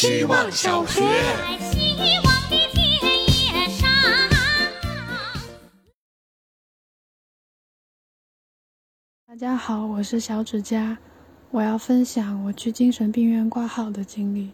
[0.00, 1.02] 希望小学。
[1.60, 2.82] 希望的田
[3.28, 3.86] 野上。
[9.26, 10.96] 大家好，我是小指甲，
[11.50, 14.50] 我要分享我去精神病院挂号的经历。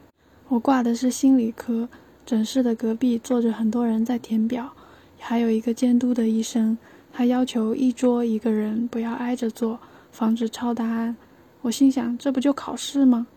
[0.48, 1.88] 我挂的是心理科，
[2.24, 4.68] 诊室的隔壁坐着很多人在填表，
[5.16, 6.76] 还有一个监督的医生，
[7.12, 9.78] 他要求一桌一个人不要挨着坐，
[10.10, 11.16] 防止抄答案。
[11.60, 13.28] 我心想，这不就考试吗？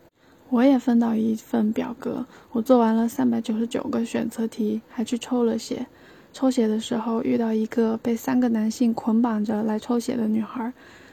[0.49, 5.85] 我也分到一份表格，我做完了三百九十九个选择题，还去抽了血。
[6.33, 10.71] 抽血的时候遇到一个被三个男性捆绑着来抽血的女孩，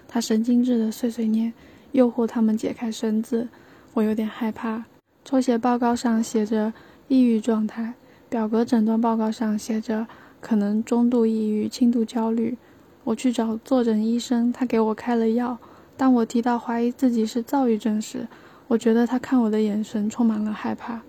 [0.08, 1.52] 她神经质的碎碎念，
[1.92, 3.46] 诱惑他们解开绳子。
[3.92, 4.84] 我有点害怕。
[5.24, 6.72] 抽血报告上写着
[7.08, 7.94] 抑郁状态，
[8.28, 10.06] 表格诊断报告上写着
[10.40, 12.56] 可能中度抑郁、轻度焦虑。
[13.04, 15.58] 我去找坐诊医生，他给我开了药。
[15.96, 18.26] 当我提到怀疑自己是躁郁症时，
[18.68, 21.00] 我觉得他看我的眼神充满了害怕。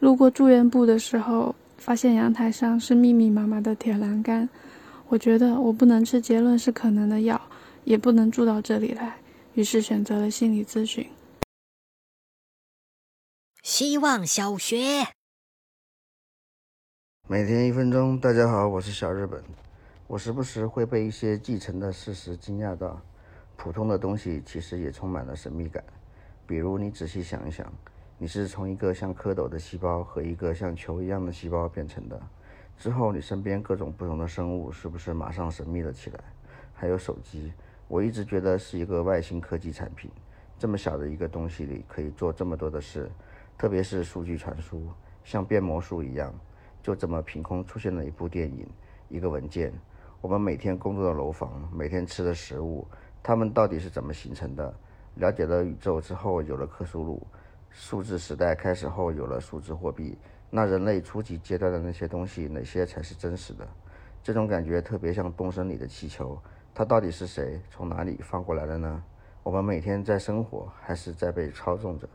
[0.00, 4.48] 路过住院部的时候，发现阳台上是密密麻麻的铁栏杆。
[5.08, 7.40] 我觉得我不能吃结论是可能的药，
[7.84, 9.18] 也不能住到这里来，
[9.54, 11.06] 于是选择了心理咨询。
[13.62, 15.06] 希望小学。
[17.28, 19.42] 每天一分钟，大家好，我是小日本。
[20.08, 23.00] 我时不时会被一些继承的事实惊讶到，
[23.56, 25.82] 普通的东西其实也充满了神秘感。
[26.46, 27.66] 比如，你仔细想一想，
[28.18, 32.20] 你是从一个像蝌蚪的细胞和一个像球一样的细胞变成的，
[32.78, 36.20] 之后你身边各种不同的生物是不是马上神秘了起来？
[36.72, 37.52] 还有手机，
[37.88, 40.08] 我一直觉得是一个外星科技产品，
[40.56, 43.10] 这么小的一个东西里可以做这么多的事，
[43.58, 44.86] 特别是数据传输，
[45.24, 46.32] 像变魔术一样，
[46.80, 48.68] 就这么凭空出现了一部电影，
[49.08, 49.72] 一个文件。
[50.20, 52.86] 我们每天工作的楼房，每天吃的食物，
[53.20, 54.74] 它们到底是怎么形成的？
[55.16, 57.26] 了解了宇宙之后，有了克苏鲁；
[57.70, 60.16] 数字时代开始后，有了数字货币。
[60.50, 63.66] 那人类初级阶段的那些东西，哪些才是真实的？
[64.22, 66.40] 这种感觉特别像东升里的气球，
[66.74, 69.02] 它到底是谁从哪里放过来的呢？
[69.42, 72.08] 我们每天在生活，还是在被操纵着？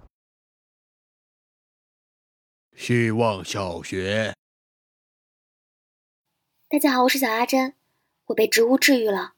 [2.75, 4.33] 希望小学。
[6.69, 7.73] 大家好，我是小阿珍，
[8.27, 9.33] 我被植物治愈了。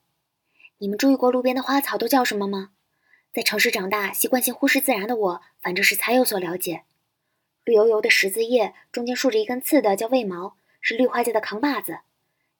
[0.79, 2.72] 你们注意过路边的花草都叫什么吗？
[3.33, 6.83] 在城市长大，习惯性忽视自然的我，反正是才有所了解。
[7.66, 12.01] 绿油油的十字叶，中间竖着一根刺的叫卫矛，是绿化界的扛把子；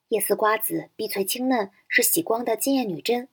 [0.08, 3.28] 叶似瓜子，碧翠清嫩，是喜光的金叶女贞。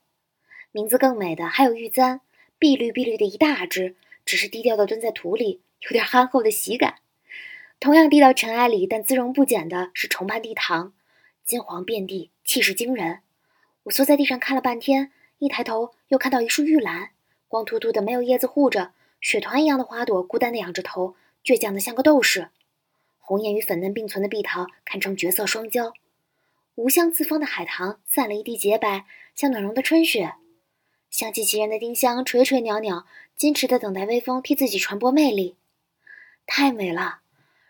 [0.71, 2.21] 名字更美的还有玉簪，
[2.59, 6.99] 碧绿碧绿的一大只，只是低调的蹲在土里，有点憨厚的喜感。
[7.79, 10.93] 同样低到尘埃里，但姿容不减的是重瓣地堂，
[11.43, 13.21] 金黄遍地，气势惊人。
[13.85, 17.09] 我缩在地上看了半天，一抬头又看到一束玉兰。
[17.51, 22.47] 光秃秃的，没有叶子护着，雪团一样的花朵孤单的仰着头，倔强的像个斗士。
[23.19, 25.91] 红艳与粉嫩并存的碧桃堪称绝色双骄，
[26.75, 29.03] 无香自芳的海棠散了一地洁白，
[29.35, 30.35] 像暖融的春雪。
[31.09, 33.05] 香气袭人的丁香垂垂袅袅，
[33.37, 35.57] 矜持的等待微风替自己传播魅力。
[36.45, 37.19] 太美了！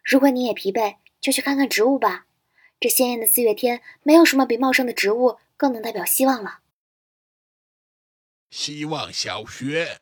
[0.03, 2.27] 如果你也疲惫，就去看看植物吧。
[2.79, 6.59] 这鲜艳的四月天，没有什么比茂盛的植物更能代表希望了。
[8.51, 10.01] 希望小学。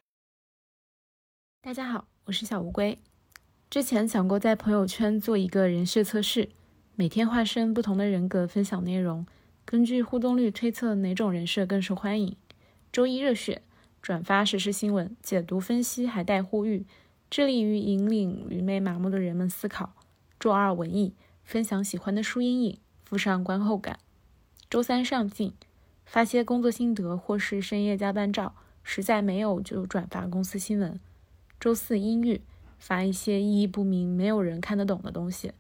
[1.62, 2.98] 大家好，我是小乌龟。
[3.70, 6.50] 之前想过在朋友圈做一个人设测试，
[6.96, 9.28] 每天化身不同的人格分享内容，
[9.64, 12.36] 根据互动率推测哪种人设更受欢迎。
[12.92, 13.62] 周一热血，
[14.02, 16.88] 转发实时新闻，解读分析还带呼吁，
[17.30, 19.94] 致力于引领愚昧麻木的人们思考。
[20.40, 24.00] 周二文艺，分享喜欢的书阴影，附上观后感。
[24.68, 25.54] 周三上进。
[26.09, 31.00] 发些工作心得或是深夜加班照，实在没有就转发公司新闻。
[31.59, 32.42] 周四阴郁，
[32.80, 35.52] 发一些意义不明、没有人看得懂的东西。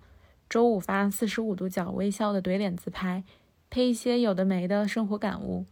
[0.49, 3.23] 周五发四十五度角微笑的怼脸自拍，
[3.69, 5.67] 配一些有的没的生活感悟。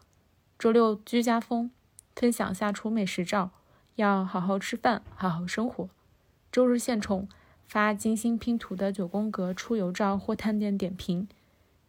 [0.59, 1.71] 周六居家风，
[2.15, 3.49] 分享下厨美食照，
[3.95, 5.89] 要好好吃饭，好好生活。
[6.51, 7.27] 周日现充，
[7.67, 11.27] 发精心拼图的九宫格出游照或探店点评。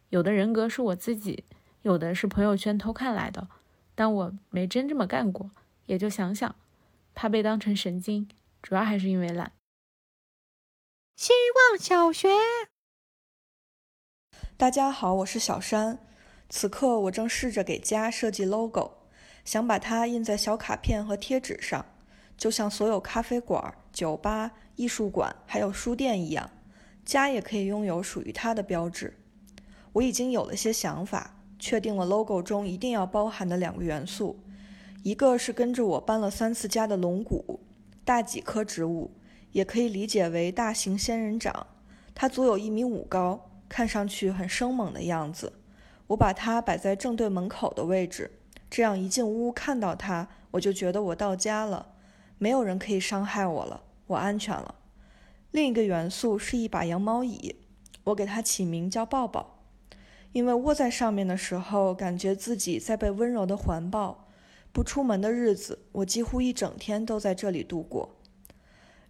[0.09, 1.43] 有的人格是我自己。
[1.81, 3.47] 有的是朋友圈偷看来的，
[3.95, 5.49] 但我没真这么干过，
[5.85, 6.55] 也就想想，
[7.15, 8.27] 怕被当成神经，
[8.61, 9.53] 主要还是因为懒。
[11.15, 11.31] 希
[11.71, 12.27] 望小学。
[14.57, 15.99] 大家好，我是小山。
[16.49, 18.97] 此刻我正试着给家设计 logo，
[19.45, 21.85] 想把它印在小卡片和贴纸上，
[22.35, 26.49] 就像所有咖啡馆、酒吧、艺术馆还有书店一样，
[27.05, 29.17] 家也可以拥有属于它的标志。
[29.93, 31.38] 我已经有了些想法。
[31.59, 34.39] 确定了 logo 中一定要包含的两个元素，
[35.03, 37.59] 一个是跟着我搬了三次家的龙骨，
[38.03, 39.11] 大几棵植物，
[39.51, 41.67] 也可以理解为大型仙人掌。
[42.15, 45.53] 它足有一米五高，看上去很生猛的样子。
[46.07, 48.31] 我把它摆在正对门口的位置，
[48.69, 51.93] 这样一进屋看到它，我就觉得我到家了，
[52.37, 54.75] 没有人可以伤害我了，我安全了。
[55.51, 57.55] 另一个元素是一把羊毛椅，
[58.05, 59.58] 我给它起名叫抱抱，
[60.31, 64.27] 因为窝在上面的时候，感觉自己在被温柔的环抱。
[64.71, 68.17] 不出门的日子，我几乎一整天都在这里度过。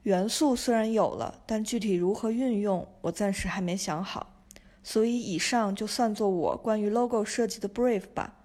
[0.04, 4.44] 元素虽然有了，但具体如何运用，我暂时还没想好。
[4.82, 8.36] 所以以上就算作我关于 logo 设计的 brief 吧。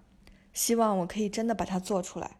[0.53, 2.39] 希望我可以真的把它做出来。